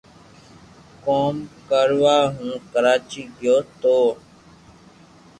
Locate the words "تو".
3.81-3.97